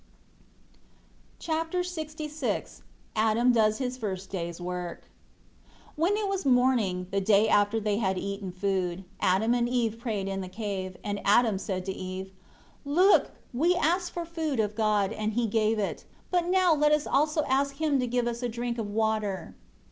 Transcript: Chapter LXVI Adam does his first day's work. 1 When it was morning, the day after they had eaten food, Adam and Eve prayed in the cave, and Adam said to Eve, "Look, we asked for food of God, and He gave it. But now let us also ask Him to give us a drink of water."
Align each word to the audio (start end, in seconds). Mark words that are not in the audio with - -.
Chapter 1.37 1.81
LXVI 1.81 2.81
Adam 3.15 3.51
does 3.51 3.77
his 3.77 3.99
first 3.99 4.31
day's 4.31 4.59
work. 4.59 5.03
1 5.95 6.13
When 6.15 6.17
it 6.19 6.27
was 6.27 6.43
morning, 6.43 7.05
the 7.11 7.21
day 7.21 7.47
after 7.47 7.79
they 7.79 7.97
had 7.97 8.17
eaten 8.17 8.51
food, 8.51 9.03
Adam 9.19 9.53
and 9.53 9.69
Eve 9.69 9.99
prayed 9.99 10.27
in 10.27 10.41
the 10.41 10.49
cave, 10.49 10.97
and 11.03 11.21
Adam 11.23 11.59
said 11.59 11.85
to 11.85 11.91
Eve, 11.93 12.31
"Look, 12.83 13.29
we 13.53 13.75
asked 13.75 14.09
for 14.11 14.25
food 14.25 14.59
of 14.59 14.73
God, 14.73 15.13
and 15.13 15.33
He 15.33 15.45
gave 15.45 15.77
it. 15.77 16.05
But 16.31 16.47
now 16.47 16.73
let 16.73 16.91
us 16.91 17.05
also 17.05 17.43
ask 17.43 17.75
Him 17.75 17.99
to 17.99 18.07
give 18.07 18.25
us 18.25 18.41
a 18.41 18.49
drink 18.49 18.79
of 18.79 18.89
water." 18.89 19.53